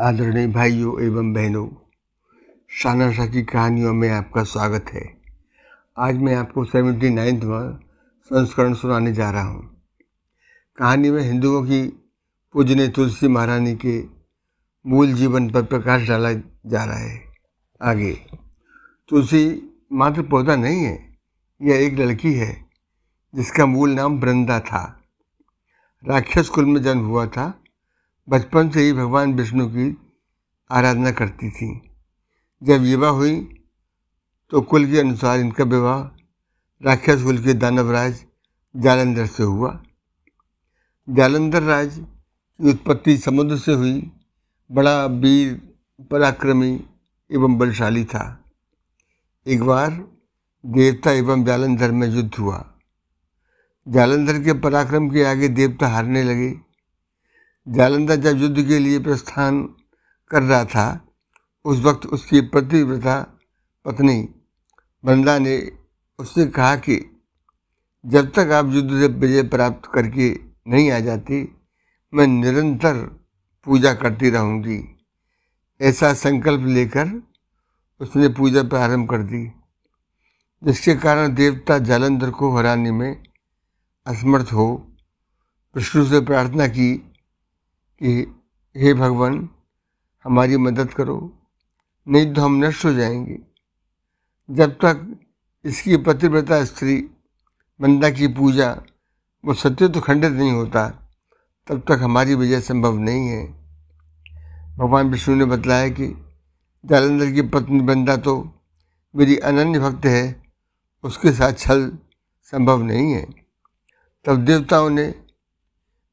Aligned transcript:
आदरणीय 0.00 0.46
भाइयों 0.46 1.02
एवं 1.02 1.32
बहनों, 1.32 1.68
शाना 2.68 3.26
की 3.26 3.42
कहानियों 3.42 3.94
में 3.94 4.10
आपका 4.10 4.42
स्वागत 4.42 4.84
है। 4.92 5.16
आज 5.98 6.16
मैं 6.16 6.34
आपको 6.34 6.64
सेवेंटी 6.64 7.10
नाइन्थवा 7.10 7.80
संस्करण 8.22 8.74
सुनाने 8.74 9.12
जा 9.12 9.30
रहा 9.30 9.42
हूँ। 9.42 9.82
कहानी 10.78 11.10
में 11.10 11.22
हिंदुओं 11.22 11.62
की 11.62 12.10
पूजने 12.52 12.88
तुलसी 12.88 13.28
महारानी 13.28 13.74
के 13.76 14.04
मूल 14.86 15.12
जीवन 15.12 15.50
पर 15.50 15.62
प्रकाश 15.62 16.08
डाला 16.08 16.32
जा 16.66 16.84
रहा 16.84 16.98
है। 16.98 17.24
आगे, 17.82 18.12
तुलसी 19.08 19.74
मात्र 19.92 20.22
पौधा 20.22 20.56
नहीं 20.56 20.84
है, 20.84 21.18
यह 21.62 21.86
एक 21.86 21.94
लड़की 21.94 22.34
है, 22.34 22.66
जिसका 23.34 23.66
मूल 23.66 23.90
नाम 23.90 24.20
वृंदा 24.20 24.60
था। 24.60 25.02
राक्षस 26.08 26.48
कुल 26.48 26.64
में 26.64 26.82
जन्म 26.82 27.06
हुआ 27.06 27.26
था। 27.26 27.62
बचपन 28.28 28.68
से 28.70 28.82
ही 28.82 28.92
भगवान 28.92 29.32
विष्णु 29.34 29.66
की 29.68 29.96
आराधना 30.70 31.10
करती 31.10 31.50
थी। 31.50 31.70
जब 32.62 32.80
विवाह 32.80 33.10
हुई 33.10 33.36
तो 34.52 34.60
कुल 34.60 34.86
के 34.86 34.98
अनुसार 35.00 35.40
इनका 35.40 35.64
विवाह 35.64 36.00
राक्षस 36.82 37.22
कुल 37.22 37.38
के 37.38 37.54
दानवराज 37.54 38.24
जालंधर 38.74 39.26
से 39.26 39.42
हुआ। 39.42 39.70
जालंधर 41.08 41.62
राज 41.62 41.98
की 42.60 42.70
उत्पत्ति 42.70 43.16
समुद्र 43.18 43.56
से 43.56 43.72
हुई। 43.72 44.10
बड़ा 44.70 45.04
वीर, 45.06 45.54
पराक्रमी 46.10 46.72
एवं 47.30 47.58
बलशाली 47.58 48.04
था। 48.04 48.24
एक 49.46 49.62
बार 49.62 49.90
देवता 50.64 51.10
एवं 51.10 51.44
जालंधर 51.44 51.92
में 51.92 52.08
युद्ध 52.08 52.34
हुआ। 52.34 52.64
जालंधर 53.86 54.42
के 54.42 54.52
पराक्रम 54.52 55.10
के 55.10 55.24
आगे 55.24 55.48
देवता 55.48 55.88
हारने 55.88 56.22
लगे। 56.24 56.67
जालंधर 57.68 58.16
जब 58.16 58.38
युद्ध 58.38 58.68
के 58.68 58.78
लिए 58.78 58.98
प्रस्थान 58.98 59.62
कर 60.30 60.42
रहा 60.42 60.64
था, 60.64 61.08
उस 61.64 61.78
वक्त 61.78 62.06
उसकी 62.06 62.40
प्रतिव्रता 62.40 63.40
पत्नी 63.84 64.28
बंदा 65.04 65.38
ने 65.38 65.72
उससे 66.18 66.46
कहा 66.46 66.76
कि 66.76 67.20
जब 68.06 68.32
तक 68.32 68.50
आप 68.52 68.66
युद्ध 68.66 68.90
से 68.90 69.06
विजय 69.06 69.42
प्राप्त 69.42 69.90
करके 69.94 70.40
नहीं 70.68 70.90
आ 70.90 70.98
जाती, 70.98 71.56
मैं 72.14 72.26
निरंतर 72.26 72.94
पूजा 73.64 73.94
करती 73.94 74.30
रहूँगी। 74.30 74.96
ऐसा 75.80 76.14
संकल्प 76.14 76.66
लेकर 76.66 77.22
उसने 78.00 78.28
पूजा 78.28 78.62
प्रारंभ 78.62 79.10
कर 79.10 79.18
दी, 79.18 79.52
जिसके 80.64 80.94
कारण 80.94 81.34
देवता 81.34 81.78
जालंधर 81.78 82.30
को 82.30 82.56
हराने 82.56 82.92
में 82.92 83.22
असमर्थ 84.06 84.52
हो। 84.52 84.96
विष्णु 85.76 86.04
से 86.04 86.20
प्रार्थना 86.20 86.66
की 86.66 87.07
कि, 88.02 88.40
हे 88.76 88.94
भगवान, 88.94 89.48
हमारी 90.24 90.56
मदद 90.56 90.92
करो, 90.92 91.38
नहीं 92.08 92.34
तो 92.34 92.42
हम 92.42 92.64
नष्ट 92.64 92.84
हो 92.84 92.92
जाएँगे। 92.92 93.38
जब 94.50 94.70
तक 94.70 95.20
इसकी 95.64 95.96
पतिव्रता 95.96 96.64
स्त्री 96.64 97.10
बंदा 97.80 98.10
की 98.10 98.26
पूजा 98.26 98.82
वो 99.44 99.54
सत्य 99.54 99.88
तो 99.88 100.00
खंडित 100.00 100.32
नहीं 100.32 100.50
होता, 100.50 100.88
तब 101.66 101.78
तक 101.80 101.98
हमारी 102.02 102.34
विजय 102.34 102.60
संभव 102.60 102.98
नहीं 102.98 103.28
है। 103.28 103.46
भगवान 104.76 105.10
विष्णु 105.10 105.36
ने 105.36 105.44
बताया 105.44 105.88
कि 105.88 106.24
जालंधर 106.86 107.32
की 107.32 107.42
पत्नी 107.42 107.80
बंदा 107.80 108.16
तो 108.16 108.52
मेरी 109.16 109.36
अनन्य 109.36 109.78
भक्त 109.78 110.06
है, 110.06 110.42
उसके 111.04 111.32
साथ 111.32 111.52
छल 111.52 111.98
संभव 112.42 112.82
नहीं 112.82 113.12
है। 113.12 113.26
तब 114.24 114.44
देवताओं 114.44 114.90
ने 114.90 115.14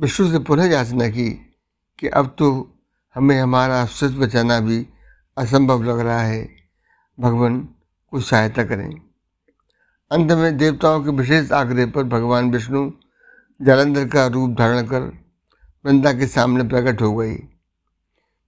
विष्णु 0.00 0.30
से 0.30 0.38
पुनः 0.38 0.64
याचना 0.64 1.08
की। 1.08 1.47
कि 2.00 2.08
अब 2.08 2.36
तो 2.38 2.74
हमें 3.14 3.40
हमारा 3.40 3.82
अस्तित्व 3.82 4.26
बचाना 4.26 4.60
भी 4.60 4.86
असंभव 5.38 5.82
लग 5.82 6.00
रहा 6.00 6.20
है। 6.20 6.48
भगवान 7.20 7.68
कुछ 8.10 8.26
सहायता 8.26 8.64
करें। 8.64 9.00
अंत 10.12 10.32
में 10.32 10.56
देवताओं 10.56 11.04
के 11.04 11.10
विशेष 11.10 11.52
आग्रह 11.52 11.90
पर 11.90 12.02
भगवान 12.02 12.50
विष्णु 12.50 12.90
जालंधर 13.62 14.08
का 14.08 14.26
रूप 14.26 14.50
धारण 14.50 14.86
कर 14.86 15.00
वृंदा 15.86 16.12
के 16.12 16.26
सामने 16.26 16.64
प्रकट 16.64 17.02
हो 17.02 17.14
गई 17.14 17.36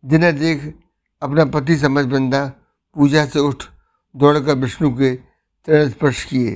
जिन्हें 0.05 0.39
देख 0.39 0.79
अपना 1.23 1.45
पति 1.45 1.77
समझ 1.77 2.07
वृंदा 2.07 2.53
पूजा 2.95 3.27
से 3.27 3.39
उठ 3.39 3.65
दौड़कर 4.17 4.55
विष्णु 4.55 4.99
के 4.99 5.17
चरण 5.67 5.89
स्पर्श 5.89 6.25
किए 6.25 6.55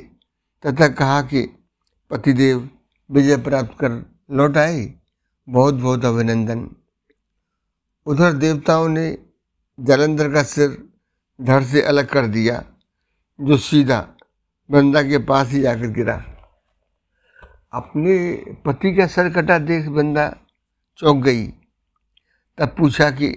तथा 0.66 0.88
कहा 0.88 1.22
कि, 1.22 1.68
पतिदेव, 2.10 2.70
विजय 3.10 3.36
प्राप्त 3.36 3.70
कर 3.80 4.20
लौट 4.30 4.56
आए। 4.56 4.94
बहुत 5.48 5.74
बहुत 5.74 6.04
अभिनंदन। 6.04 6.76
उधर 8.06 8.32
देवताओं 8.32 8.88
ने 8.88 9.18
जलंधर 9.80 10.32
का 10.32 10.42
सिर 10.42 10.88
धड़ 11.40 11.64
से 11.64 11.82
अलग 11.82 12.08
कर 12.08 12.26
दिया, 12.26 12.64
जो 13.40 13.56
सीधा 13.56 14.08
वृंदा 14.70 15.02
के 15.02 15.18
पास 15.18 15.48
ही 15.48 15.60
जाकर 15.60 15.86
गिरा। 15.86 16.24
अपने 17.72 18.44
पति 18.66 18.94
का 18.94 19.06
सर 19.06 19.30
कटा 19.30 19.58
देख 19.58 19.86
वृंदा 19.86 20.36
चौंक 20.96 21.24
गई। 21.24 21.46
तब 22.58 22.74
पूछा 22.78 23.10
कि, 23.10 23.28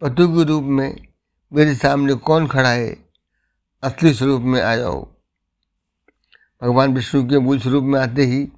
पति 0.00 0.26
के 0.26 0.44
रूप 0.44 0.64
में 0.64 1.06
मेरे 1.52 1.74
सामने 1.74 2.14
कौन 2.14 2.48
खड़ा 2.48 2.70
है? 2.70 3.08
असली 3.82 4.14
स्वरूप 4.14 4.42
में 4.42 4.62
आ 4.62 4.76
जाओ 4.76 5.04
भगवान 6.62 6.94
विष्णु 6.94 7.28
के 7.28 7.38
मूल 7.38 7.58
स्वरूप 7.58 7.84
में 7.84 8.00
आते 8.00 8.22
ही 8.22 8.52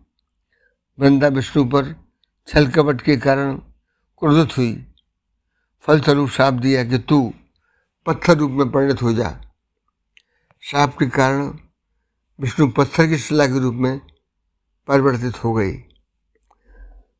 वृंदा 0.98 1.28
विष्णु 1.28 1.64
पर 1.64 1.96
छल 2.48 2.66
कपट 2.66 3.00
के 3.00 3.16
कारण 3.16 3.56
क्रोधित 4.18 4.58
हुई। 4.58 4.89
फलस्वरूप 5.84 6.28
साप 6.28 6.54
दिया 6.54 6.84
कि 6.84 6.98
तू 6.98 7.32
पत्थर 8.06 8.36
रूप 8.38 8.50
में 8.50 8.70
परिणत 8.70 9.02
हो 9.02 9.12
जा। 9.12 9.30
साप 10.62 10.96
के 10.98 11.06
कारण 11.08 11.46
विष्णु 12.38 12.68
पत्थर 12.68 13.06
की 13.06 13.18
शिला 13.18 13.46
के 13.46 13.58
रूप 13.58 13.74
में 13.74 14.00
परिवर्तित 14.88 15.42
हो 15.44 15.52
गई। 15.52 15.72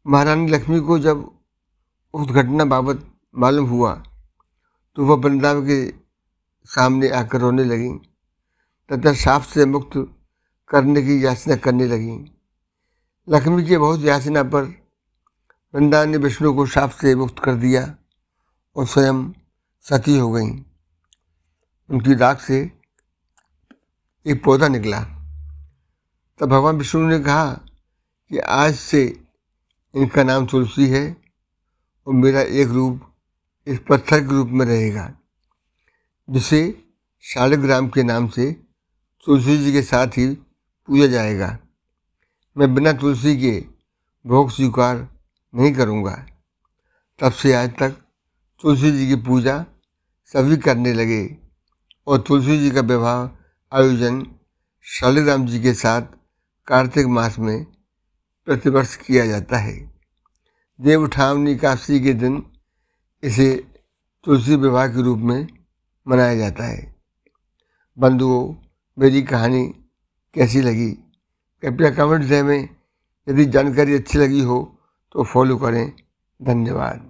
महारानी 0.06 0.46
लक्ष्मी 0.46 0.80
को 0.80 0.98
जब 0.98 1.24
उस 2.14 2.28
घटना 2.28 2.64
बाबत 2.64 3.06
मालूम 3.34 3.68
हुआ 3.68 3.92
तो 4.96 5.04
वह 5.04 5.16
वृंदावन 5.16 5.66
के 5.66 5.86
सामने 6.68 7.08
आकर 7.10 7.40
रोने 7.40 7.64
लगी, 7.64 7.90
तथा 8.90 9.12
शाप 9.14 9.42
से 9.42 9.64
मुक्त 9.66 9.92
करने 10.70 11.02
की 11.02 11.24
याचना 11.24 11.56
करने 11.56 11.86
लगी। 11.86 12.16
लक्ष्मी 13.28 13.64
के 13.64 13.78
बहुत 13.78 14.00
याचना 14.00 14.42
पर 14.44 14.64
वृंदावन 15.74 16.08
ने 16.08 16.16
विष्णु 16.18 16.52
को 16.54 16.66
शाप 16.66 16.90
से 16.90 17.14
मुक्त 17.14 17.38
कर 17.38 17.54
दिया। 17.56 17.82
और 18.76 18.86
स्वयं 18.86 19.30
सती 19.84 20.18
हो 20.18 20.30
गई। 20.30 20.50
उनकी 21.90 22.14
राख 22.14 22.40
से 22.40 22.60
एक 24.26 24.42
पौधा 24.44 24.68
निकला। 24.68 25.00
तब 26.40 26.46
भगवान 26.46 26.76
विष्णु 26.76 27.08
ने 27.08 27.18
कहा 27.20 27.52
कि 28.30 28.38
आज 28.38 28.74
से 28.74 29.04
इनका 29.94 30.22
नाम 30.22 30.46
तुलसी 30.46 30.88
है 30.88 31.04
और 32.06 32.14
मेरा 32.14 32.40
एक 32.40 32.68
रूप 32.68 33.00
इस 33.66 33.78
पत्थर 33.88 34.20
के 34.20 34.26
रूप 34.26 34.48
में 34.48 34.64
रहेगा, 34.66 35.12
जिसे 36.28 36.60
शालिग्राम 37.24 37.88
के 37.88 38.02
नाम 38.02 38.28
से 38.28 38.50
तुलसी 39.26 39.56
जी 39.58 39.72
के 39.72 39.82
साथ 39.82 40.18
ही 40.18 40.28
पूजा 40.88 41.06
जाएगा। 41.06 41.58
मैं 42.56 42.74
बिना 42.74 42.92
तुलसी 42.92 43.36
के 43.40 43.52
भोग 44.24 44.50
स्वीकार 44.50 44.96
नहीं 45.54 45.72
करूँगा। 45.74 46.14
तब 47.20 47.32
से 47.32 47.52
आज 47.54 47.70
तक 47.70 47.96
तुलसी 48.62 48.92
जी 48.92 49.08
की 49.08 49.16
पूजा 49.16 49.66
सभी 50.24 50.56
करने 50.56 50.92
लगे 50.92 51.36
और 52.06 52.20
तुलसी 52.20 52.58
जी 52.58 52.70
का 52.70 52.80
विवाह 52.80 53.28
आयोजन 53.76 54.26
शालीराम 54.82 55.46
जी 55.46 55.62
के 55.62 55.74
साथ 55.74 56.02
कार्तिक 56.66 57.06
मास 57.06 57.38
में 57.38 57.64
प्रतिवर्ष 58.46 58.96
किया 58.96 59.26
जाता 59.26 59.58
है। 59.58 59.94
देव 60.80 61.02
उठावनी 61.02 61.56
काशी 61.56 62.00
के 62.00 62.12
दिन 62.12 62.42
इसे 63.22 63.66
तुलसी 64.24 64.56
विवाह 64.56 64.86
के 64.86 65.02
रूप 65.02 65.18
में 65.18 65.48
मनाया 66.08 66.34
जाता 66.34 66.64
है। 66.64 66.96
बंधुओं, 67.98 68.54
मेरी 68.98 69.22
कहानी 69.22 69.66
कैसी 70.34 70.60
लगी? 70.60 70.90
कृपया 71.62 71.90
कमेंट 71.90 72.24
दें 72.24 72.42
में 72.42 72.68
यदि 73.28 73.44
जानकारी 73.44 73.94
अच्छी 73.94 74.18
लगी 74.18 74.40
हो 74.40 74.78
तो 75.12 75.24
फॉलो 75.24 75.56
करें। 75.56 75.92
धन्यवाद। 76.42 77.09